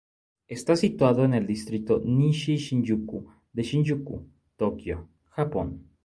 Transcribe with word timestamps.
Está 0.49 0.75
situado 0.75 1.23
en 1.25 1.35
el 1.35 1.45
distrito 1.45 1.99
Nishi-Shinjuku 2.03 3.23
de 3.53 3.61
Shinjuku, 3.61 4.25
Tokio, 4.57 5.07
Japón. 5.29 5.91